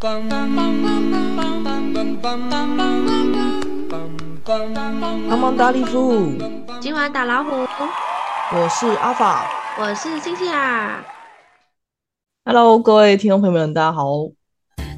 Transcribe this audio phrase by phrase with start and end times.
[0.00, 0.22] 帮
[5.36, 6.30] 忙打礼服，
[6.80, 9.50] 今晚打老虎，我是阿法，
[9.80, 11.04] 我是星星啊。
[12.44, 14.04] Hello，各位听众朋友们，大家好。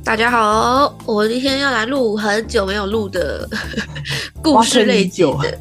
[0.04, 3.48] 大家好，我今天要来录很久没有录的
[4.42, 5.58] 故事类节的，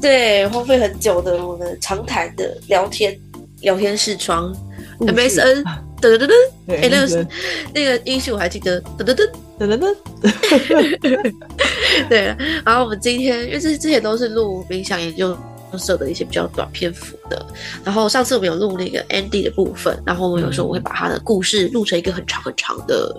[0.00, 3.18] 对，荒废很久的我们常谈的聊天
[3.62, 4.54] 聊天视窗
[5.00, 5.64] MSN，
[6.00, 6.32] 噔噔噔噔，
[6.68, 7.28] 哎，那个
[7.74, 11.34] 那个音序我还记得，噔噔噔噔噔噔，
[12.08, 12.34] 对。
[12.64, 15.36] 然后我们今天因为这之前都是录冥想研究
[15.78, 17.44] 社的一些比较短篇幅的，
[17.84, 23.14] 然后上次我们有录那个 Andy 的部分，然后我们有时候我会把他的故事录成一个很长很长的。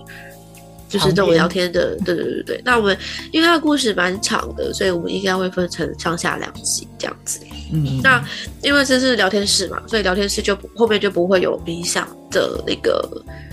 [0.89, 2.61] 就是这种聊天的，对对对对。
[2.65, 2.97] 那我们
[3.31, 7.39] 因为他的故事蛮长的，所以我们应该会分成上下两集这样子。
[7.71, 8.21] 嗯，那
[8.61, 13.07] 因为这是聊天室嘛，所以聊天室就后面就不会有冥想的那个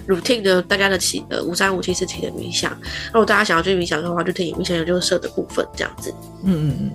[0.06, 2.72] routine 的大家的起呃五三五七四七的冥想。
[3.12, 6.14] 如果大家想要去冥想的话，就听冥想研究社的部分这样子。
[6.44, 6.90] 嗯嗯嗯，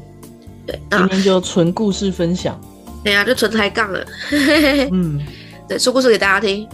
[0.66, 0.80] 对。
[0.90, 2.60] 今天就纯故事分享。
[3.04, 4.06] 对呀，就纯抬杠了。
[4.92, 5.20] 嗯，
[5.68, 6.68] 对，说故事给大家听。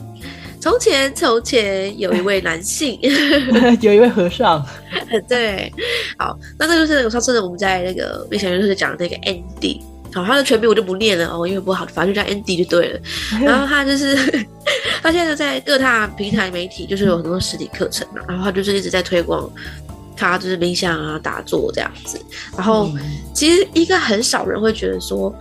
[0.62, 3.00] 从前，从前有一位男性，
[3.82, 4.64] 有一位和尚。
[5.28, 5.74] 对，
[6.18, 9.82] 好，那这就是上次呢，我们在那个冥想研究社讲的那个 Andy。
[10.14, 13.00] 好，他的全名我就不念了哦，因为不好，反正就叫 Andy 就对了。
[13.44, 14.16] 然后他就是，
[15.02, 18.22] 他现在在各大平台媒体，就是有很多实体课程嘛。
[18.28, 19.50] 然后他就是一直在推广
[20.16, 22.20] 他就是冥想啊、打坐这样子。
[22.56, 22.92] 然后
[23.34, 25.34] 其实应该很少人会觉得说。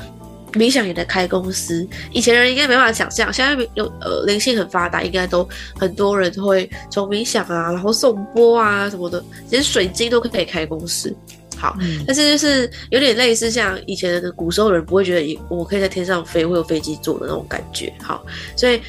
[0.55, 5.47] 冥想也在开公司，以前人应该没办法想象，现在有呃灵性很发达，应该都
[5.79, 11.15] 很多人会从冥想啊，然后送波啊什么的，连水晶都可以开公司。
[11.59, 17.93] 好，但是就是有点类似像以前的古时候人不会觉得我可以在天上飞，会有飞机坐的那种感觉。
[18.01, 18.25] 好，
[18.57, 18.81] 所以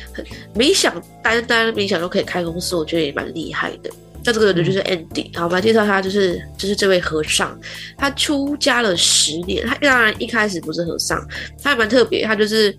[0.56, 3.90] 冥想单单冥想都可以开公司，我觉得也蛮厉害的。
[4.24, 7.58] 那这个人就是 Andy，好，我们来介绍他，就是就是这位和尚，
[7.98, 11.26] 他出家了十年，他当然一开始不是和尚，
[11.64, 12.76] 他还蛮特别，他就是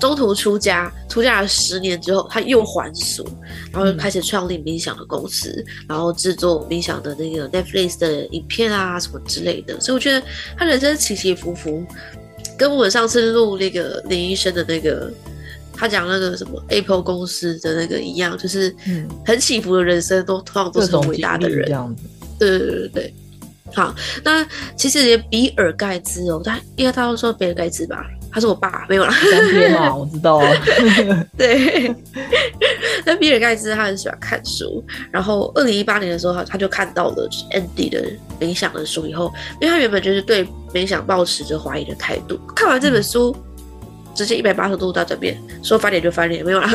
[0.00, 3.24] 中途出家，出家了十年之后，他又还俗，
[3.70, 10.20] 然后开始创立冥想的公司，然后制作冥想的那个 Netflix 的影片啊什么之类的，所以我觉得
[10.56, 11.84] 他人生起起伏伏，
[12.58, 15.12] 跟我上次录那个林医生的那个。
[15.72, 18.74] 他讲那个什么 Apple 公司的那个一样，就是
[19.24, 21.64] 很起伏的人生，都通常都是很伟大的人。
[21.64, 22.02] 这样子，
[22.38, 23.14] 对对对对。
[23.72, 24.46] 好，那
[24.76, 29.10] 其实连比尔盖茨哦，他应该他都说比尔盖茨吧，他是我爸，没有啦。
[29.30, 30.48] 三边嘛，我知道啊。
[31.36, 31.94] 对。
[33.04, 38.02] 那比尔盖茨他很喜欢看书，然后二零一八年的时候，他他就看到了 Andy 的
[38.40, 43.34] 冥想的书以后，因为他原本就是对冥想抱持着怀疑的态度，看完这本书。
[44.12, 46.68] 直接一百八十度大转变，说翻脸就翻脸，没有了，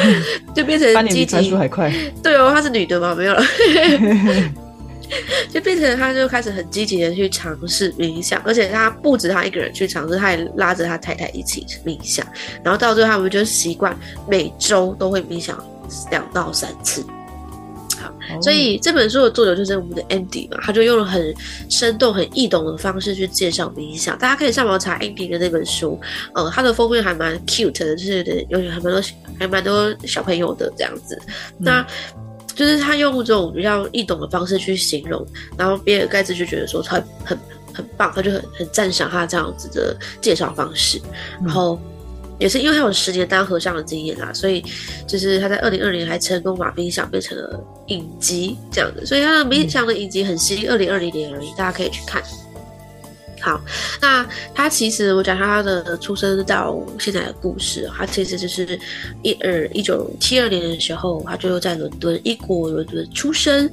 [0.54, 1.52] 就变成积极。
[1.56, 1.90] 还快。
[2.22, 3.14] 对哦，她是女的嘛？
[3.14, 3.42] 没有了，
[5.52, 12.26] 就变成他就开始很积极的去尝试冥想，而且他不止他一个人去尝试，他也拉着他太太一起冥想，
[12.62, 13.96] 然后到最后他们就习惯
[14.28, 15.56] 每周都会冥想
[16.10, 17.04] 两到三次。
[18.40, 21.32] 所以这本书的作者就是我们的 Andy 嘛，他就用了很
[21.68, 24.18] 生动、很易懂的方式去介绍冥想。
[24.18, 26.00] 大家可以上网查 Andy 的那本书，
[26.34, 29.02] 呃，他的封面还蛮 cute 的，就是有还蛮多
[29.38, 31.20] 还蛮多小朋友的这样子。
[31.58, 31.86] 那
[32.54, 35.26] 就是他用这种比较易懂的方式去形容，
[35.56, 37.38] 然后比尔盖茨就觉得说他很
[37.74, 41.00] 很棒，他就很很赞赏他这样子的介绍方式，
[41.40, 41.78] 然后。
[42.38, 44.64] 也是因为他有十年当和尚的经验啦，所以
[45.06, 52.20] 就是他在二零二零还成功把冥想变成了影集这样子，所以他的冥想的影集很新，二零二零年而已，大家可以去看。
[53.42, 53.60] 好，
[54.00, 58.78] 那他其实我讲他的出生到现在的故事，他其实就是
[59.22, 63.68] 一二一九七二年的时候，他就在伦敦，英国伦敦出生，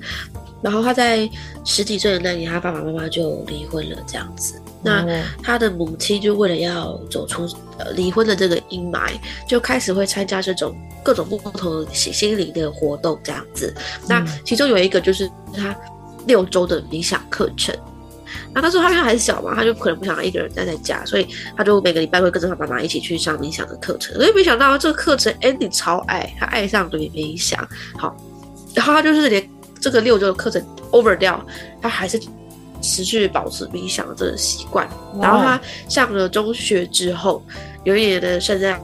[0.63, 1.29] 然后他在
[1.63, 4.59] 十几岁的那年，他爸爸妈妈就离婚了，这样子。
[4.81, 5.05] 那
[5.43, 7.47] 他的母亲就为了要走出
[7.77, 9.11] 呃离婚的这个阴霾，
[9.47, 13.71] 就开始会参加这种各种不同的心心灵的活动这样子。
[14.07, 15.75] 那其中有一个就是他
[16.25, 17.75] 六周的冥想课程。
[18.53, 24.15] 那那时候他因为还小嘛，他就可能不想一个人待在家，所以他就每个礼拜会跟着他妈妈一起去上冥想的课程。
[24.15, 27.67] 所以没想到这个课程 Andy 超爱，他爱上了冥想。
[27.97, 28.15] 好，
[28.73, 29.49] 然后他就是连
[29.79, 30.61] 这个六周的课程
[30.91, 31.45] over 掉，
[31.81, 32.19] 他还是。
[32.81, 34.87] 持续保持冥想的这个习惯，
[35.19, 35.59] 然后他
[35.89, 37.43] 上了中学之后，
[37.83, 38.79] 有一年的圣诞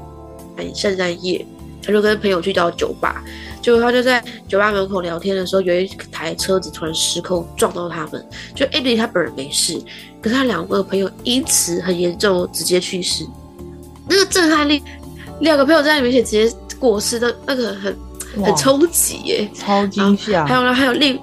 [0.75, 1.45] 圣诞夜，
[1.81, 3.23] 他就跟朋友去到酒吧，
[3.65, 8.23] 结果他就在酒吧门口聊天的时候，有一台车子突然失控撞到他们，
[8.53, 9.81] 就 Andy 他本人没事，
[10.21, 13.25] 可是他两个朋友因此很严重，直接去世。
[14.07, 14.83] 那个震撼力，
[15.39, 17.97] 两个朋友在你面前直接过世，那那个很
[18.43, 19.49] 很冲击耶。
[19.55, 21.19] 超惊吓，还有呢，还有另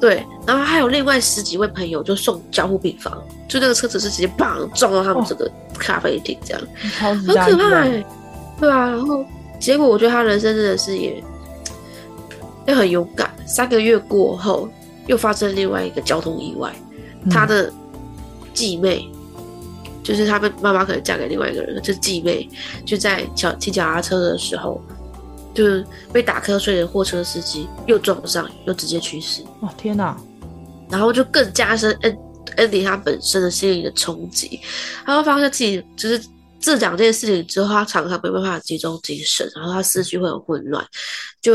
[0.00, 6.62] 对，然后还有另外十几位朋友就送交护病房，就那个车子是直接砰撞到他们哦这个咖啡厅，这样、
[6.98, 8.04] 超级很可怕大意外哎。
[8.58, 9.22] 对啊，然后
[9.58, 11.22] 结果我觉得他人生真的是也
[12.66, 13.34] 也很勇敢。
[13.46, 14.68] 三个月过后，
[15.06, 16.74] 又发生另外一个交通意外，
[17.24, 17.30] 嗯。
[17.30, 17.72] 他的
[18.54, 19.08] 继妹，
[20.02, 22.48] 就是他们妈妈可能嫁给另外一个人，就是继妹
[22.84, 24.80] 就在脚骑脚踏车的时候，
[25.54, 30.16] 就是被打瞌睡的货车司机又撞上，又直接去世，哇天哪，
[30.88, 32.18] 然后就更加深恩
[32.56, 34.60] 恩迪他本身的心理的冲击，
[35.04, 36.22] 他会发现自己就是。
[36.62, 40.86] 这两件事情之后，他常常没办法集中精神，然后他思绪会很混乱，
[41.40, 41.54] 就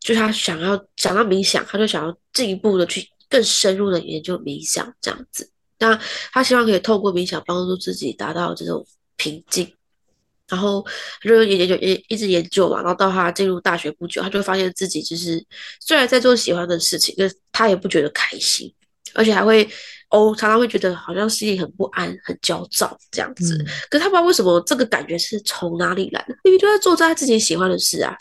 [0.00, 5.50] 就他想要想要冥想，他就想要进一步的去更深入的研究冥想这样子。
[5.78, 5.98] 那
[6.32, 9.70] 他希望可以透过冥想帮助自己达到这种平静，
[10.48, 10.84] 然后
[11.20, 15.44] 就研究研一直研究嘛，然后到他进入大学不久，他就发现自己就是
[15.80, 18.72] 虽然在做喜欢的事情，但他也不觉得开心，
[19.12, 19.68] 而且还会
[20.10, 23.56] 哦常常会觉得好像心里很不安、很焦躁这样子。
[23.56, 28.16] 嗯可是他不知道为什么这个感觉是从哪里来的，明明就在做他自己喜欢的事啊。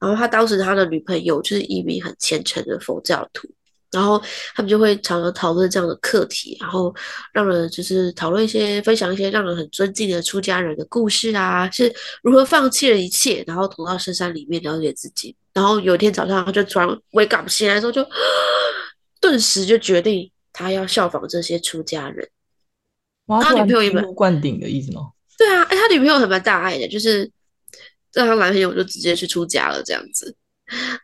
[0.00, 3.48] 然后他当时他的女朋友就是一名很虔诚的佛教徒，
[3.92, 4.20] 然后
[4.54, 6.94] 他们就会常常讨论这样的课题，然后
[7.32, 11.92] 让人就是讨论一些分享一些让人很尊敬的出家人的故事啊，是
[12.22, 15.34] 如何放弃了一切，然后投到深山里面了解自己。
[15.52, 18.06] 然后有一天早上，他就突然 wake up 醒来的时候就，
[19.20, 22.26] 顿时就决定他要效仿这些出家人。
[23.26, 25.10] 哇，他女朋友也蛮灌顶的意思吗？
[25.36, 27.30] 对啊，哎，他女朋友很蛮大爱的，就是
[28.14, 30.34] 让他男朋友就直接去出家了这样子，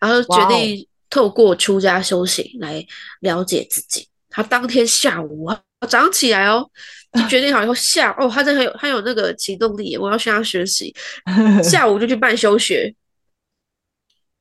[0.00, 2.82] 然后决定透过出家修行来
[3.20, 4.08] 了解自己。
[4.30, 6.66] 他当天下午啊早上起来哦，
[7.12, 10.94] 就决定好以后下哦，他真的很有他有那个行动力，我要向他学习。
[11.62, 12.94] 下午就去办休学，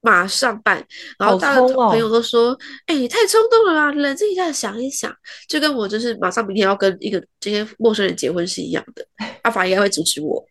[0.01, 0.83] 马上办。
[1.17, 2.57] 然后好大家冲哦朋友都说
[2.87, 5.11] ：“哎、你太冲动了啦，冷静一下，想一想。”
[5.47, 9.05] 就跟我就是马上明天要跟一个这些陌生人结婚是一样的。
[9.43, 10.43] 阿法应该会阻止我，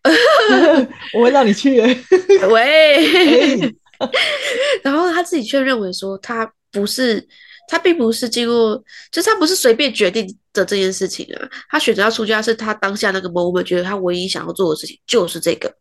[1.13, 1.79] 我会让你去。
[2.49, 3.55] 喂。
[3.57, 3.73] 哎
[4.81, 7.23] 然后他自己却认为说，他不是，
[7.67, 11.47] 他并不是经过，就是他不是随便决定的这件事情啊。
[11.69, 15.71] 他选择要出家，是他当下那个 moment 觉得他唯一想要做的事情就是这个。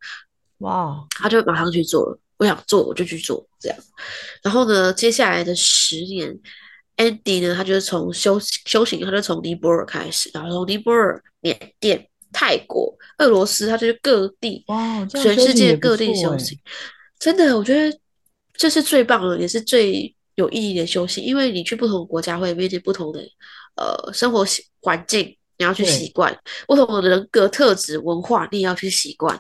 [0.61, 2.19] 哇，他就马上去做了。
[2.39, 3.79] 我想做，我就去做，这样。
[4.43, 6.35] 然后呢，接下来的十年
[6.97, 16.59] ，Andy 呢，他就是从修修行，他就从尼泊尔开始，然后从尼泊尔、缅甸、泰国、俄罗斯，他就去各地，哇，全世界各地修行。
[17.19, 17.95] 真的，我觉得
[18.55, 23.21] 这是最棒的，也是最有意义的修行，因为你去不同的国家会面对不同的
[23.77, 26.35] 呃生活习环境，你要去对习惯
[26.67, 29.39] 不同的人格特质、文化，你也要去习惯。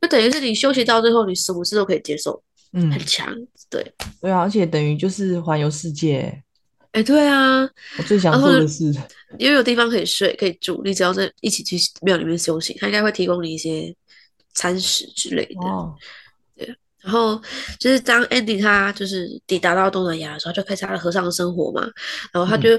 [0.00, 2.42] 就等于是你休息到最后，你什么事都可以接受，
[2.72, 3.34] 嗯很，强。
[3.68, 3.84] 对，
[4.20, 6.42] 对啊，而且等于就是环游世界，
[6.92, 7.62] 哎，对啊，
[7.98, 8.92] 我最想做的是。
[9.38, 13.94] 因为有地方可以睡，可以住，你只要在一起去庙里面修行，他应该会提供你一些
[14.54, 15.60] 餐食之类的。
[15.60, 15.94] 哦、
[16.56, 16.66] 对，
[17.00, 17.40] 然后
[17.78, 21.88] 就是当 Andy 他就是抵达到东南亚的时候，就开始他的和尚生活嘛。
[22.32, 22.70] 然后他就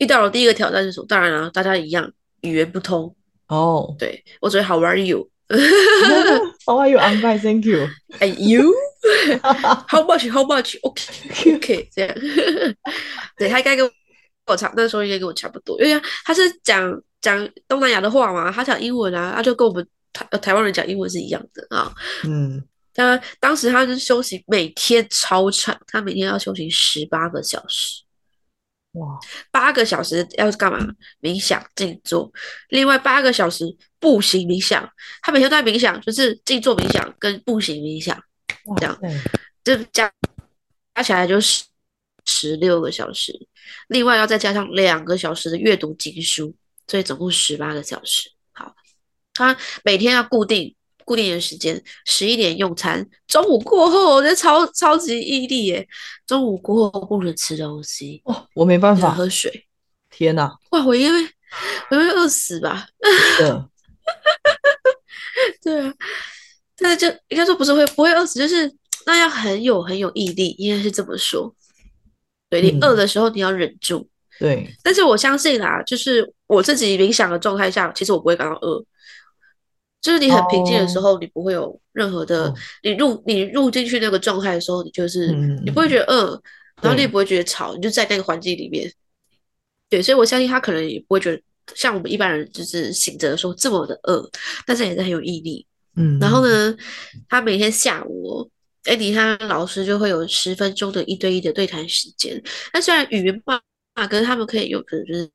[0.00, 1.06] 遇到了第一个挑战是什么？
[1.06, 2.10] 当然了、大家一样
[2.40, 3.14] 语言不通。
[3.46, 5.28] 哦对我只会 How are you？
[6.66, 6.98] How are you?
[6.98, 7.88] I'm fine, thank you.
[8.20, 8.74] And you?
[9.88, 10.28] How much?
[10.30, 10.76] How much?
[10.82, 11.02] OK
[11.56, 12.14] OK，这样。
[13.36, 13.90] 对他应该跟
[14.46, 21.92] 我差，那时候应该跟我差不多，因为他是讲讲东南亚的话嘛，他讲英文啊，他就跟我们台呃台湾人讲英文是一样的啊。
[22.24, 22.62] 嗯，
[22.94, 28.02] 他当时他是休息每天超长，他每天要休息十八个小时，
[28.92, 29.18] 哇，
[29.50, 30.78] 八个小时要干嘛？
[31.20, 32.30] 冥想静坐，
[32.68, 33.64] 另外八个小时
[33.98, 34.86] 步行冥想。
[35.22, 38.22] 他每天都在冥想，就是静坐冥想跟步行冥想，
[38.76, 38.98] 这样，
[39.64, 40.12] 这加
[40.94, 41.64] 加起来就是
[42.26, 43.32] 十六个小时，
[43.88, 46.54] 另外要再加上两个小时的阅读经书，
[46.86, 48.30] 所以总共十八个小时。
[48.52, 48.74] 好，
[49.32, 55.86] 他每天要固定固定的时间，十一点用餐，中午过后，我觉得超超级毅力耶！
[56.26, 59.66] 中午过后不能吃东西，哦，我没办法，喝水。
[60.10, 61.28] 天哪，哇，我因为
[61.90, 62.86] 我会饿死吧？
[65.62, 65.92] 对啊，
[66.76, 68.70] 但是就应该说不是会不会饿死，就是
[69.06, 71.54] 那要很有很有毅力，应该是这么说。
[72.50, 74.08] 对你嗯饿的时候，你要忍住。
[74.38, 78.84] 对，但是我相信啦，就是我自己冥想的状态下，其实我不会感到饿。
[80.02, 86.42] 就是你很平静的时候，你不会有任何的，哦你入你入进去那个状态的时候，你就是、嗯你不会觉得饿，
[86.82, 88.92] 然后你也不会觉得吵，你就在那个环境里面。
[89.88, 91.40] 对，所以我相信他可能也不会觉得
[91.74, 94.28] 像我们一般人就是醒着的时候这么的饿，
[94.66, 95.64] 但是也是很有毅力。
[95.94, 96.76] 嗯，然后呢，
[97.28, 98.48] 他每天下午哦
[98.84, 102.42] Andy 他老师就会有十分钟的一对一的对谈时间。
[102.72, 103.60] 那虽然语言骂
[103.94, 105.30] 骂，可是他们可以有可能就是。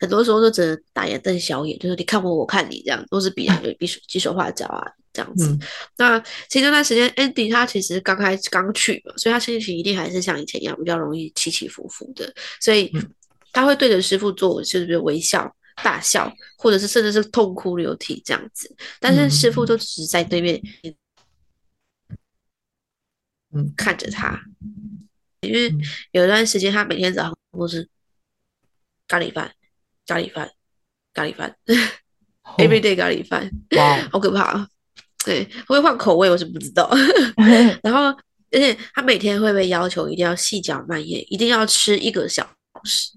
[0.00, 5.56] 很多时候都只能大眼瞪小眼，就是你看我，我看你，这样都是比比手比手画脚啊，这样子。
[5.96, 6.18] 那
[6.48, 12.90] 其实那段时间，Andy 他其实刚开始刚去嘛，所以他心情一定还是像以前一样比较容易起起伏伏的，所以
[13.52, 18.74] 他会对着师傅做就是微笑、大笑，或者是甚至是痛哭流涕这样子。
[18.98, 20.60] 但是师傅就只是在对面，
[23.52, 24.36] 嗯，看着他，
[25.42, 25.72] 因为
[26.10, 27.88] 有一段时间他每天早上都是。
[29.14, 29.48] 咖喱饭，
[30.08, 30.50] 咖喱饭，
[31.12, 31.54] 咖喱饭
[32.58, 34.66] ，every day 咖喱饭，哇， 好可怕！
[35.24, 36.90] 对，会换口味，我是不知道。
[37.80, 38.06] 然后，
[38.50, 42.44] 而且他每天会被要求一定要细嚼慢咽，一定要吃一个小
[42.82, 43.10] 时，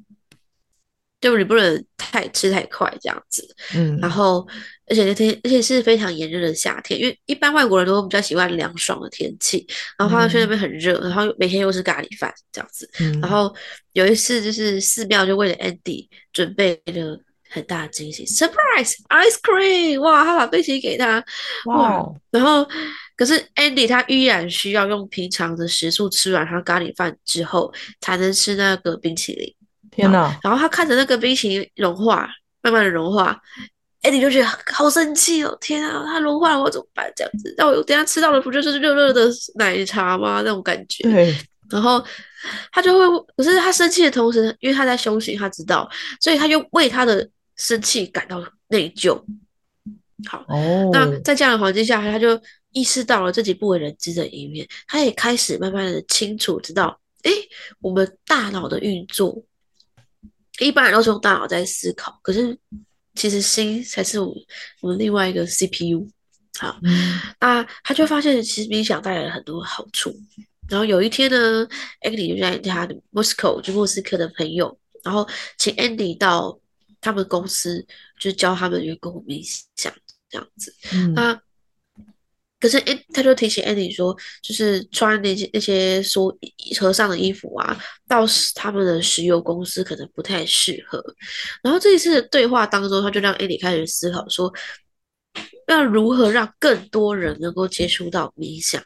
[1.30, 3.48] 就你不能太吃太快这样子。
[3.76, 4.48] 嗯，然后。
[4.90, 9.68] 而且那天，而且是非常炎热的夏天，因为一般外国人都比较喜欢凉爽的天气。
[9.98, 12.90] 然后他去那边很热，然后每天又是咖喱饭这样子。
[13.22, 13.54] 然后
[13.92, 17.20] 有一次，就是寺庙就为了 Andy 准备了
[17.50, 20.00] 很大的惊喜，surprise ice cream！
[20.00, 21.22] 哇，他把冰淇淋给他，
[21.66, 22.10] 哇！
[22.32, 22.66] 然后
[23.18, 29.54] 可是 Andy 他依然需要用平常的食宿吃完他咖喱饭之后，才能吃那个冰淇淋。
[29.98, 30.40] 天哪！
[30.44, 32.30] 然后他看着那个冰淇淋融化，
[32.62, 33.40] 慢慢的融化。
[34.04, 35.58] 艾迪就觉得好生气哦！
[35.60, 37.12] 天啊，它融化了，我怎么办？
[37.16, 40.42] 这样子，那我等下吃到的不就是热热的奶茶吗？
[40.46, 41.04] 那种感觉。
[41.04, 41.36] 对。
[41.70, 42.02] 然后
[42.72, 45.90] 他就会，可是他生气的同时，因为他在休息，他知道，
[46.22, 47.28] 所以他就为他的
[47.58, 49.22] 生气感到内疚。
[50.30, 50.46] 好，
[50.94, 52.40] 那在这样的环境下，他就
[52.72, 54.66] 意识到了自己不为人知的一面。
[54.88, 57.32] 他也开始慢慢的清楚知道，哎，
[57.82, 59.44] 我们大脑的运作，
[60.60, 62.58] 一般人都是用大脑在思考，可是。
[63.20, 64.32] 其实心才是我
[64.80, 66.08] 我们另外一个 CPU，
[66.60, 66.80] 好，
[67.40, 70.16] 那他就发现其实冥想带来了很多好处。
[70.70, 71.68] 然后有一天呢
[72.02, 76.60] ，Andy 就在他的 Moscow 就莫斯科的朋友，然后请 Andy 到
[77.02, 77.84] 他们公司，
[78.20, 79.42] 就教他们员工冥
[79.76, 79.92] 想
[80.30, 80.72] 这样子。
[81.16, 81.42] 那
[82.60, 86.36] 可是，哎，他就提醒 Andy 说，就是穿那些那些说
[86.80, 91.04] 和尚的衣服啊，到他们的石油公司可能不太适合。
[91.62, 94.52] 然后这一次的对话当中，他就让 Andy 开始思考说，
[95.68, 98.82] 要如何让更多人能够接触到冥想，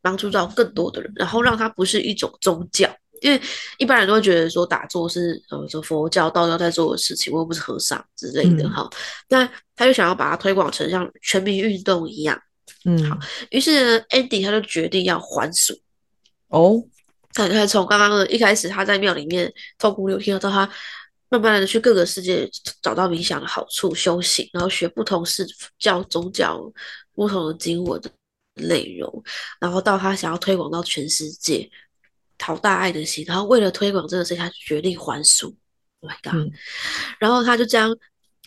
[0.00, 2.88] 帮助到更多的人，然后让它不是一种宗教，
[3.20, 3.38] 因为
[3.76, 8.88] 一般人都会觉得说打坐是呃，说佛教、道教在做的事情，我又不是和尚之类的哈。
[9.28, 12.40] 那他就想要把它推广成像全民运动一样。
[12.84, 13.18] 嗯，好。
[13.50, 15.72] 于是 Andy 他就决定要还俗
[16.48, 16.82] 哦。
[17.32, 20.68] 他看从刚刚的一开始，他在庙里面痛哭流涕，到他
[21.28, 22.48] 慢慢的去各个世界
[22.82, 25.46] 找到冥想的好处，修行，然后学不同世
[25.78, 26.60] 教宗教
[27.14, 28.10] 不同的经文的
[28.54, 29.22] 内容，
[29.60, 31.70] 然后到他想要推广到全世界，
[32.36, 35.56] 讨大爱的心，然后为了推广这个事情，他决定还俗。
[36.00, 36.52] Oh my god！
[37.18, 37.96] 然后他就将。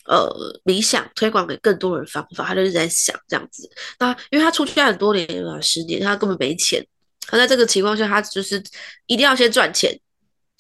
[0.05, 0.29] 呃，
[0.63, 3.67] 冥想推广给更多人方法，他就一直在想这样子。
[3.99, 6.85] 那因为他出去很多年了，十年，他根本没钱。
[7.27, 8.61] 他在这个情况下，他就是
[9.07, 9.99] 一定要先赚钱，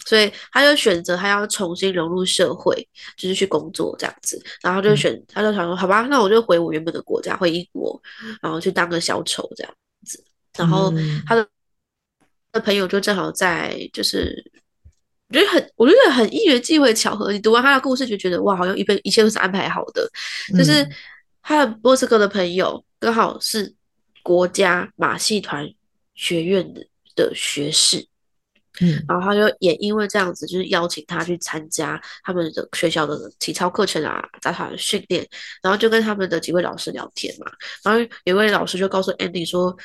[0.07, 2.75] 所以他就选择他要重新融入社会，
[3.15, 4.43] 就是去工作这样子。
[4.63, 8.01] 然后就选，他就想说，好吧，那我就回我原本的国家，回英国，
[8.41, 9.73] 然后去当个小丑这样
[10.05, 10.23] 子。
[10.57, 10.91] 然后
[11.27, 11.47] 他的
[12.51, 14.51] 的朋友就正好在就是。
[15.29, 17.31] 我觉得很，我觉得很一元际会巧合。
[17.31, 20.07] 你读完他的故事，就觉得哇，好像一辈一切都是安排好的。
[20.55, 20.87] 就是
[21.41, 23.73] 他的波斯哥的朋友刚好是
[24.21, 25.67] 国家马戏团
[26.13, 28.05] 学院的的学士，
[28.81, 35.27] 嗯，然后他就也因为这样子，就是邀请他去参加他们的学校的体操课程啊，在他的训练，
[35.63, 37.51] 然后就跟他们的几位老师聊天嘛。
[37.83, 39.75] 然后有位老师就告诉 Andy 说。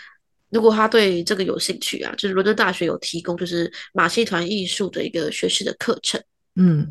[0.51, 6.21] 如果他对这个有兴趣啊，就是伦敦大学有提供就是马戏团艺术的一个学士的课程，
[6.57, 6.89] 嗯，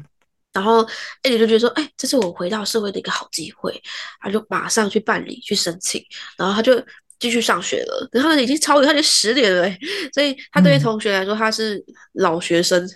[0.53, 0.81] 然后
[1.23, 3.81] 艾迪就觉得说，哎，这是我回到社会的一个好机会，
[4.21, 6.01] 他就马上去办理去申请，
[6.37, 6.81] 然后他就
[7.19, 8.09] 继续上学了。
[8.13, 9.69] 然后已经超越他就十年了，
[10.13, 12.87] 所以他对于同学来说他是老学生，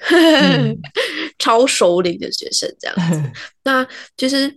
[1.39, 3.31] 超熟龄的学生这样子。
[3.65, 4.49] 那其实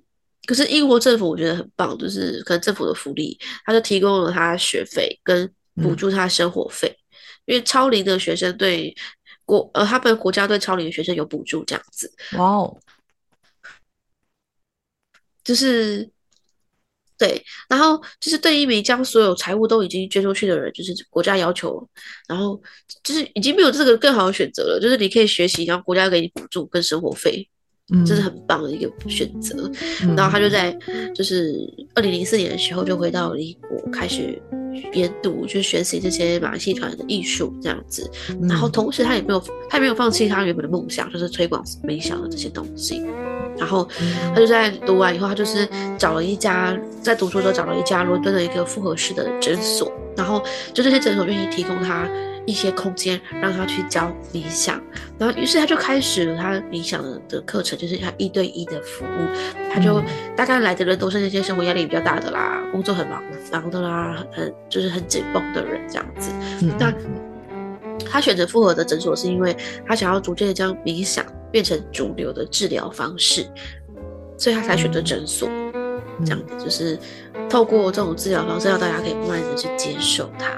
[0.46, 5.52] 可是英国政府我觉得很棒，就是可能政府的福利，他就提供了他学费跟。
[5.76, 6.96] 补助他生活费，
[7.44, 8.94] 因为超龄的学生对
[9.44, 12.12] 国呃，他们国家对超龄的学生有补助，这样子。
[12.36, 12.80] 哇哦，
[15.44, 16.10] 就是
[17.18, 21.88] 对，然后就是对一名将所有财物都已经捐出去的人，就是国家要求，
[22.28, 22.60] 然后
[23.02, 27.48] 就是已经没有这个更好的选择了，就是你可以学习，然后国家给你补助跟生活费，
[27.92, 29.70] 嗯，这是很棒的一个选择。
[30.02, 30.76] 嗯然后他就在
[31.14, 31.54] 就是
[31.94, 34.40] 二零零四年的时候就回到英国开始
[34.92, 38.10] 研读，就学习这些马戏团的艺术这样子。
[38.30, 39.40] 嗯然后同时他也没有
[39.70, 43.02] 他也没有放弃他原本的梦想，就是推广冥想的这些东西。
[43.58, 43.88] 然后
[44.34, 45.66] 他就在读完以后，他就是
[45.96, 50.42] 找了一家在读书的时候找了一家伦敦的一个复合式的诊所，然后
[50.74, 52.06] 就这些诊所愿意提供他
[52.46, 54.80] 一些空间，让他去教冥想。
[55.18, 59.68] 然后于是他就开始了他冥想的的课程，就是他一对一的服务。
[59.70, 63.22] 他就嗯大概来的人都是那些生活压力比较大的啦，工作很忙
[63.52, 66.30] 忙的啦，很很就是很紧绷的人这样子。
[66.62, 66.92] 嗯那
[68.08, 73.46] 他选择复合的诊所，是因为他想要逐渐的将冥想变成主流的治疗方式，
[74.38, 75.48] 所以他才选择诊所。
[76.24, 76.98] 这样子就是
[77.48, 80.50] 透过这种治疗方式，让大家可以慢慢的去接受它。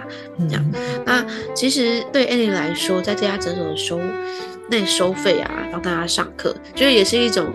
[0.49, 0.65] 这样
[1.05, 1.25] 那
[1.55, 4.01] 其实对 Annie 来说，在这家诊所的收
[4.71, 7.47] 内收费啊，帮大家上课，就是也是一种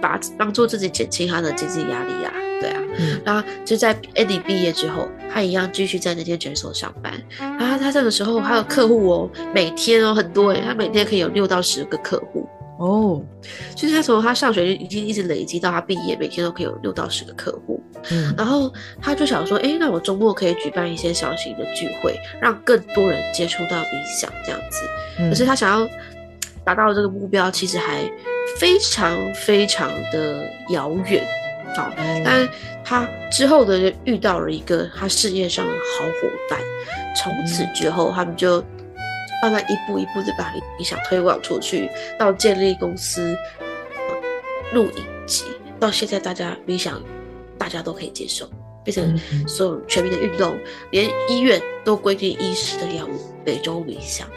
[0.00, 2.80] 把帮助自己减轻他的经济压力啊，对啊。
[2.98, 7.12] 嗯然后就在 Annie 毕业之后，他一样继续在那间诊所上班。
[7.38, 12.46] 然后他这个时候他的客户哦，每天哦很多诶，他每天可以有六到十个客户。
[12.82, 13.22] 哦，
[13.76, 17.80] 就是他从他上学就已经一直累积到他毕业，每天都可以有六到十个客户。
[18.10, 24.80] 嗯然后他就想说，哎，那我周末可以举办一些小型的聚会，让更多人接触到冥想这样子。
[25.20, 25.88] 嗯可是他想要
[26.64, 28.02] 达到这个目标，其实还
[28.58, 31.24] 非常非常的遥远。
[31.76, 32.48] 好、嗯但
[32.84, 36.60] 他之后的遇到了一个他事业上的好伙伴，
[37.16, 38.62] 从此之后他们就
[39.42, 44.14] 慢慢一步一步的把理想推广出去，到建立公司、呃
[44.72, 45.44] 录影集，
[45.80, 47.02] 到现在大家理想
[47.58, 48.48] 大家都可以接受，
[48.84, 50.56] 变成嗯所有全民的运动，
[50.90, 53.06] 连医院都规定医师的要
[53.44, 54.28] 每周冥想。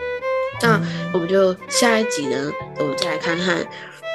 [0.62, 0.82] 那
[1.14, 3.66] 我们就下一集呢，我们再来看看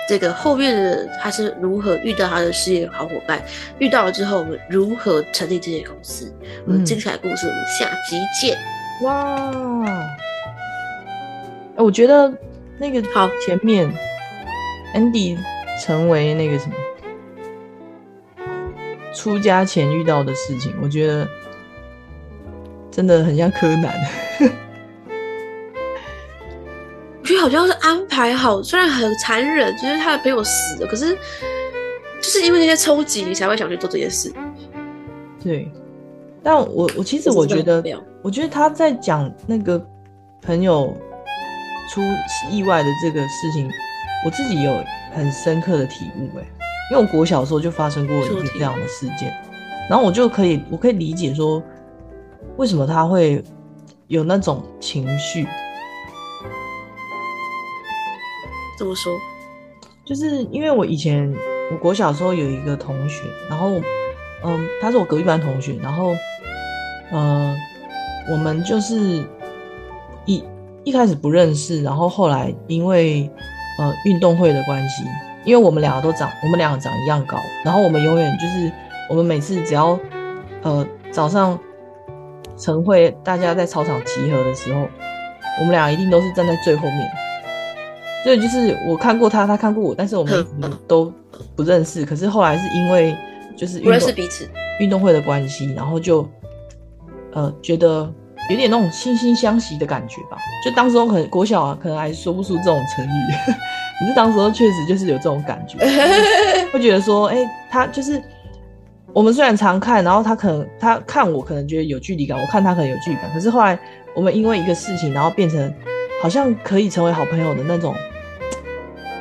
[0.08, 3.40] 这个后面的他是如何遇到他的事业好伙伴，
[3.78, 6.34] 遇到了之后我们如何成立这些公司。
[6.66, 8.58] 我们嗯精彩的故事我们下集见。
[9.02, 10.16] 哇，哎
[11.80, 12.32] 我觉得
[12.78, 13.90] 那个好前面
[14.94, 15.36] Andy
[15.82, 16.74] 成为那个什么
[19.14, 21.26] 出家前遇到的事情，我觉得
[22.90, 23.94] 真的很像柯南。
[27.22, 31.14] 我觉得好像是安排好，虽然很残忍，就是他的朋友死了，可是
[32.20, 34.32] 就是因为那些抽击，你才会想去做这件事。
[35.42, 35.70] 对，
[36.42, 37.82] 但我我其实我觉得
[38.22, 39.80] 我觉得他在讲那个
[40.42, 40.96] 朋友
[41.92, 42.00] 出
[42.50, 43.70] 意外的这个事情，
[44.24, 46.44] 我自己有很深刻的体悟哎，
[46.90, 49.32] 因为我国小的时候就发生过一说题个这样的事件，
[49.88, 51.62] 然后我就可以我可以理解说，
[52.56, 53.42] 为什么他会
[54.06, 55.46] 有那种情绪，
[58.78, 59.12] 怎么说，
[60.04, 61.32] 就是因为我以前
[61.72, 63.80] 我国小的时候有一个同学，然后
[64.44, 66.14] 嗯，他是我隔壁班同学，然后
[67.12, 67.56] 嗯，
[68.30, 69.24] 我们就是
[70.84, 73.30] 一一开始不认识，然后后来因为
[73.78, 75.04] 呃运动会的关系，
[75.44, 78.72] 因为我们两个都长，我们两个长一样高，然后我们永远就是
[79.08, 79.96] 我们每次只要
[80.62, 81.56] 呃早上
[82.58, 84.88] 晨会大家在操场集合的时候，
[85.60, 87.10] 我们俩一定都是站在最后面。
[88.24, 90.44] 所以就是我看过他，他看过我，但是我们
[90.88, 91.10] 都
[91.54, 92.04] 不认识。
[92.04, 93.16] 可是后来是因为
[93.56, 96.28] 就是运不认识彼此，运动会的关系，然后就
[97.32, 98.12] 呃觉得
[98.50, 100.36] 有点那种惺惺相惜的感觉吧。
[100.64, 103.32] 就当时候可能国小啊，可能还说不出这种成语，
[104.00, 105.78] 可是当时候确实就是有这种感觉，
[106.72, 107.38] 会觉得说，哎、
[107.70, 108.20] 他就是
[109.12, 113.78] 我们虽然常看，然后他可能他看我可能觉得有距离感，我看他可能有距离感，可是后来
[114.14, 115.72] 我们因为一个事情，然后变成
[116.22, 117.94] 好像可以成为好朋友的那种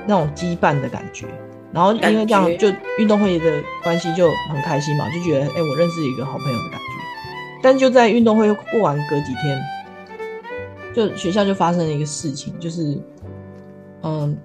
[0.07, 1.27] 那种羁绊的感觉。
[1.71, 6.88] 然后因为这样，就运动会的关系就很开心嘛，就觉得哎、我认识一个好朋友的感觉。
[7.61, 9.59] 但就在运动会过完隔几天，
[10.93, 12.97] 就学校就发生了一个事情，就是
[14.03, 14.37] 嗯，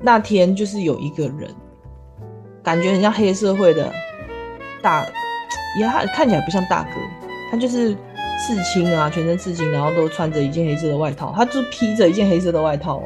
[0.00, 1.48] 那天就是有一个人，
[2.62, 3.92] 感觉很像黑社会的
[4.82, 5.06] 大，
[5.78, 6.90] 也他看起来不像大哥，
[7.50, 13.04] 他就是刺青啊，全身刺青，然后都穿着一件黑色的外套，他就披着一件黑色的外套哦，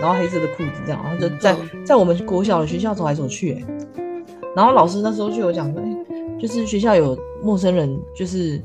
[0.00, 3.64] 然后黑色的裤子这样，然后就在在我们国小的学校走来走去、欸，
[4.54, 8.62] 然后老师那时候就有讲说，哎、就是学校有陌生人，就是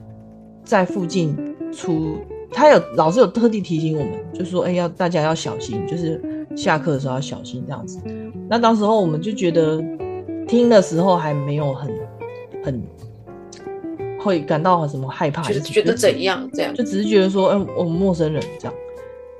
[0.66, 1.38] 在附近
[1.72, 2.18] 出，
[2.52, 6.20] 他有老师有特地提醒我们，就说，哎、要大家要小心，就是
[6.56, 8.00] 下课的时候要小心这样子。
[8.50, 9.82] 那当时候我们就觉得，
[10.48, 11.92] 听的时候还没有很
[12.64, 12.84] 很
[14.20, 18.74] 会感到很什么害怕，就是觉得怎样这样就只是觉得说，嗯、我们陌生人这样。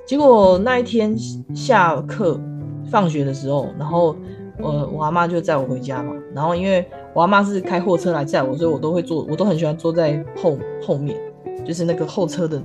[0.06, 1.16] 结果那一天
[1.52, 2.40] 下课
[2.88, 4.14] 放学的时候，然后
[4.58, 11.16] 我我阿妈就载我回家嘛，然后因为我阿妈是开货车来载我，所以我都会坐，我都很喜欢坐在后后面，
[11.64, 12.62] 就是那个后车的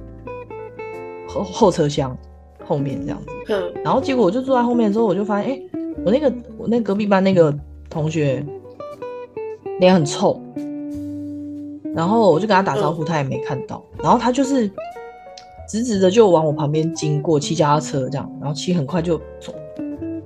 [1.27, 2.17] 后后车厢
[2.65, 3.27] 后面这样子。
[3.49, 3.73] 嗯。
[3.83, 5.61] 然后结果我就坐在后面之后，我就发现，哎、
[6.05, 7.53] 我那个我那隔壁班那个
[7.89, 8.45] 同学
[9.79, 10.41] 脸很臭，
[11.93, 14.69] 然后我就跟他打招呼，他也没看到，然后他就是
[15.67, 19.53] 直直的就往我旁边经过，骑脚踏车这样，然后骑很快就走，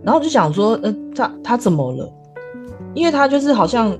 [0.05, 2.13] 然后我就想说，呃，他他怎么了？
[2.93, 3.97] 因为他就是好像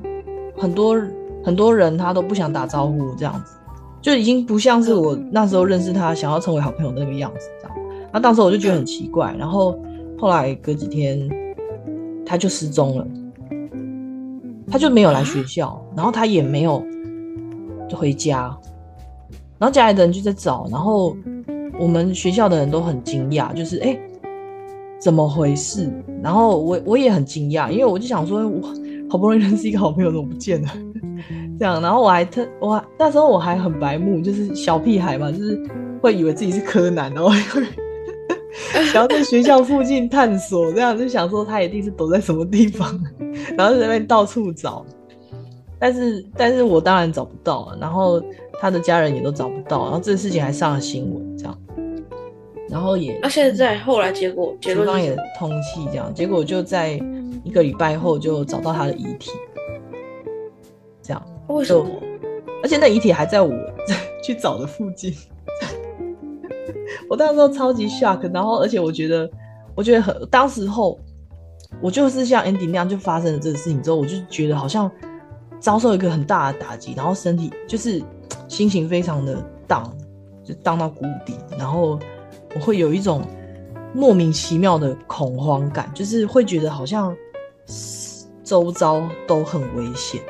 [0.55, 0.95] 很多
[1.43, 3.57] 很多人他都不想打招呼这样子，
[4.01, 7.77] 就已经不像是我那时候认识他想要成为好朋友的那个样子这样。
[8.13, 9.77] 那当时我就觉得很奇怪，然后
[10.17, 11.27] 后来隔几天
[12.25, 13.07] 他就失踪了，
[14.69, 16.81] 他就没有来学校，然后他也没有
[17.93, 18.55] 回家，
[19.57, 21.17] 然后家里的人就在找，然后
[21.79, 23.99] 我们学校的人都很惊讶，就是哎、诶
[24.99, 25.91] 怎么回事？
[26.23, 28.61] 然后我我也很惊讶，因为我就想说，我
[29.09, 30.69] 好不容易认识一个好朋友，怎么不见了？
[31.59, 35.59] 这样，然后我还特我那时候我还很白目，就是小屁孩嘛，就是
[36.01, 37.63] 会以为自己是柯南，然后会
[38.93, 42.87] 然后在学校附近探索，这样就想说他一定是躲在什么地方，
[43.57, 44.85] 然后就在那边到处找。
[45.77, 48.21] 但是，但是我当然找不到，然后
[48.59, 51.57] 他的家人也都找不到，然后这个事情还上了新闻，这样，
[52.69, 55.15] 然后也那现在后来结果结警方也？
[55.37, 56.99] 通气，这样，结果就在
[57.43, 59.31] 一个礼拜后就找到他的遗体，
[61.01, 61.85] 这样，为什么？
[62.63, 63.53] 而且那遗体还在我
[64.23, 65.13] 去找的附近，
[67.07, 69.29] 我那时候超级 shock，然后而且我觉得，
[69.75, 70.99] 我觉得很，当时候
[71.81, 74.89] 我就是像 Andy 那样，就发生了这个事情之后，我就觉得好像
[75.59, 78.01] 遭受一个很大的打击，然后身体就是
[78.47, 79.95] 心情非常的荡，
[80.43, 81.99] 就荡到谷底，然后
[82.55, 83.21] 我会有一种
[83.93, 87.15] 莫名其妙的恐慌感，就是会觉得好像
[88.43, 90.21] 周遭都很危险。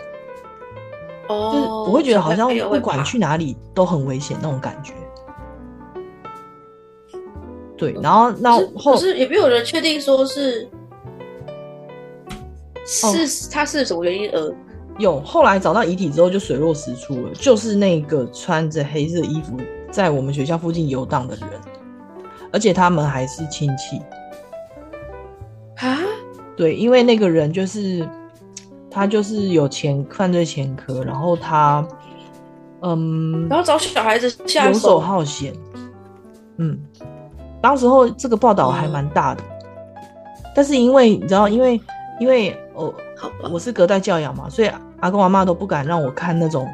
[1.30, 4.94] 哦，就是我会觉得好像不管去哪里都很危险那种感觉。
[7.78, 10.68] 对，然后那后可是也没有人确定说是
[13.04, 13.14] 哦。
[13.14, 14.56] 是他是什么原因而？
[14.98, 19.58] 有后来找到遗体之后就水落石出了，就是那个穿着黑色衣服
[19.92, 21.50] 在我们学校附近游荡的人，
[22.56, 23.98] 而且他们还是亲戚。
[25.76, 26.00] 啊？
[26.56, 28.08] 对，因为那个人就是
[28.90, 31.86] 他就是有前犯罪前科，然后他
[32.82, 35.54] 嗯然后找小孩子下游手手，好闲。
[36.56, 36.80] 嗯，
[37.62, 39.44] 当时候这个报道还蛮大的，
[40.56, 41.82] 但是因为你知道，因为
[42.22, 42.94] 因为哦？
[43.52, 46.68] 我是隔代教养嘛，所以阿公阿妈都不敢让我看那种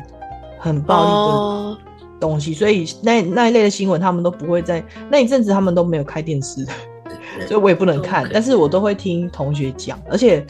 [0.59, 1.77] 很暴力的哦，
[2.21, 6.65] 东西，所以那那一类的新闻他们都不会在那一阵子他们都没有开电视，
[7.49, 10.45] 所以我也不能看但是我都会听同学讲，而且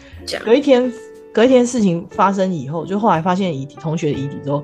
[0.46, 0.92] 隔一天
[1.34, 4.62] 隔一天事情发生以后，就后来发现遗体同学的遗体之后，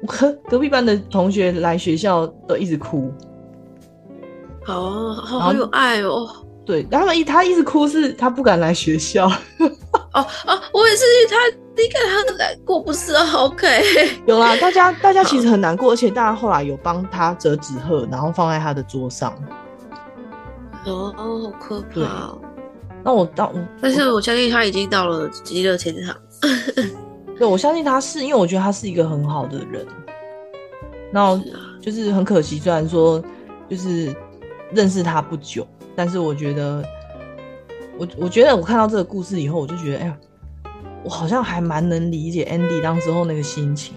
[0.00, 3.12] 我隔隔壁班的同学来学校都一直哭，
[4.64, 6.26] 好啊好好有爱哦。
[6.64, 9.26] 对，他们一他一直哭是他不敢来学校，
[10.14, 11.36] 哦哦，我也是他，
[11.76, 13.24] 你看他很难过，不是啊？
[13.36, 13.66] OK，
[14.26, 19.32] 有啦，大家大家其实很难过，而且大家后来有帮他折纸鹤，然后放在他的桌上。
[20.86, 22.40] 哦哦，好可怕哦。
[23.04, 26.16] 那我到但是我相信他已经到了极乐天堂。
[27.38, 29.86] 对我相信他是因为我觉得他是一个很好的人，
[31.12, 33.22] 然后是啊，就是很可惜，虽然说
[33.68, 34.12] 就是
[34.72, 36.82] 认识他不久，但是我觉得
[37.98, 40.16] 我我觉得我看到这个故事以后，我就觉得哎呀，
[41.02, 43.94] 我好像还蛮能理解 Andy 当时候那个心情。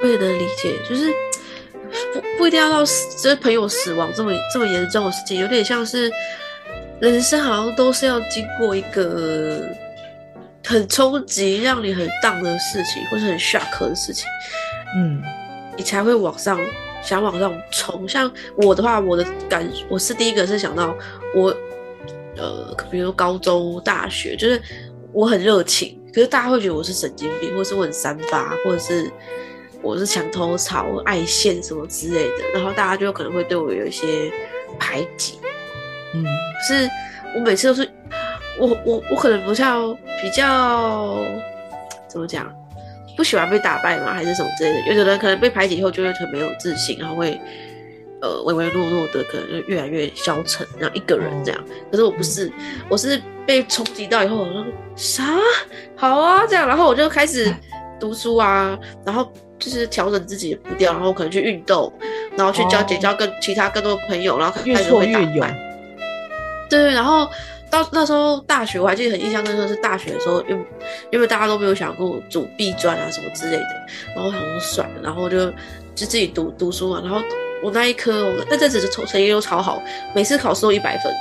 [0.00, 1.10] 我也能理解，就是
[2.14, 6.08] 不不一定要到死，就是朋友死亡这么这么严重的事情，有点像是
[7.00, 9.60] 人生好像都是要经过一个
[10.64, 14.26] 很冲击、让你很荡的事情，或是很 shock 的事情，
[14.96, 15.20] 嗯
[15.76, 16.60] 你才会往上
[17.02, 18.08] 想往上冲。
[18.08, 20.94] 像我的话，我的感我是第一个是想到
[21.34, 21.52] 我，
[22.38, 24.60] 呃，比如说高中、大学，就是
[25.12, 29.10] 我很热情，可是大家会觉得我是神经病，或是我很三八，或者是
[29.82, 34.32] 我是墙头草、爱现什么之类的，然后大家就可能会对我有一些
[34.78, 35.38] 排挤。
[36.14, 36.90] 嗯可是
[37.34, 37.88] 我每次都是，
[38.58, 41.22] 我我我可能不像比较
[42.08, 42.50] 怎么讲，
[43.16, 44.88] 不喜欢被打败嘛，还是什么之类的。
[44.88, 47.38] 有的人可能被排挤以后就会很没有自信，然后会
[48.20, 51.64] 呃唯唯诺诺的，可能就越来越消沉，然后一个人这样。
[51.90, 52.50] 可是我不是，
[52.88, 54.64] 我是被冲击到以后，我说
[54.96, 55.24] 啥
[55.96, 57.52] 好啊这样，然后我就开始
[58.00, 61.92] 读书啊，然后就是调整自己的步调，然后可能去运动，
[62.36, 65.56] 然后去交结哦交更其他更多的朋友，然后越开始会打败。
[66.70, 67.26] 对，然后
[67.70, 70.66] 到那时候大学，我还记得很印象深刻，是大学的时候，因
[71.12, 75.50] 因为大家都没有想过组 B 专啊什么之类的，然后想说算了，然后就
[75.94, 77.00] 就自己读读书嘛。
[77.02, 77.20] 然后
[77.62, 79.82] 我那一科，我那阵子的成成绩都超好，
[80.14, 81.12] 每次考试都一百分。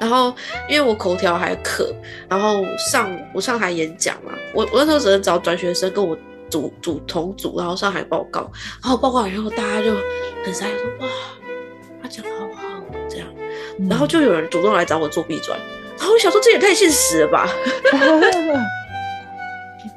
[0.00, 0.34] 然后
[0.68, 1.94] 因为我口条还可，
[2.28, 6.16] 然后上我上台演讲嘛，我我那时候只能找转学生跟我
[6.50, 8.50] 组组同组，然后上台报告，
[8.82, 9.94] 然后报告完以后大家就
[10.44, 11.12] 很傻眼说哇，
[12.02, 13.26] 他讲好好这样，
[13.88, 15.58] 然后就有人主动来找我做 B 转，
[15.96, 17.48] 然后我想说这也太现实了吧，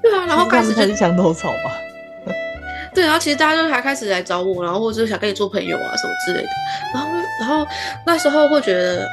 [0.01, 1.71] 对啊，然后开始就是墙头草吧，
[2.97, 6.49] 对，然后其实大家就还开始来找我，然后或者是想跟你做朋友啊什么之类的，
[6.95, 7.67] 然后然后
[8.03, 9.07] 那时候会觉得。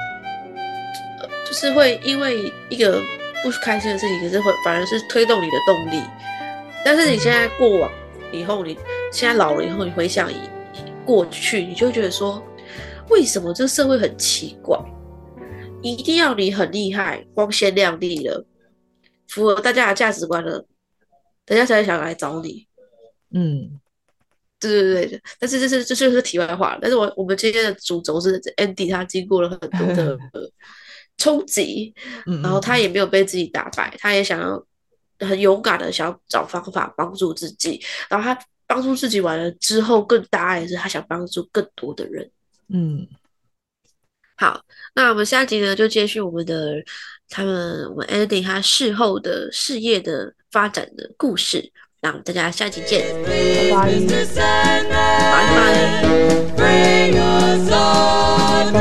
[1.46, 3.00] 就是会因为一个
[3.44, 6.02] 不开心的事情，可是会反而是推动你的动力。
[6.84, 7.90] 但是你现在过往
[8.32, 8.76] 以后，你
[9.12, 10.36] 现在老了以后，你回想以
[11.04, 12.42] 过去，你就会觉得说，
[13.10, 14.76] 为什么这社会很奇怪？
[15.82, 18.44] 一定要你很厉害、光鲜亮丽了，
[19.28, 20.66] 符合大家的价值观了，
[21.44, 22.66] 大家才想来找你。
[23.34, 23.78] 嗯，
[24.58, 26.78] 对对对但是这是这就是题外话。
[26.80, 30.18] 但是我我们今天的主轴是 Andy，他经过了很多的。
[31.16, 31.94] 冲击，
[32.42, 34.66] 然后他也没有被自己打败，他也想要
[35.20, 42.28] 很勇敢的想要找方法帮助自己，然后他帮助自己完了之后，更大也是他想帮助更多的人。
[42.66, 43.06] 嗯，
[44.36, 44.60] 好，
[44.96, 46.82] 那我们下集呢就接续我们的
[47.28, 51.72] 他们我们 Andy 他事后的事业的发展的故事，
[52.04, 53.30] 那我们大家下期见，拜
[55.56, 55.62] 拜，
[56.52, 56.60] 拜
[58.70, 58.74] 拜。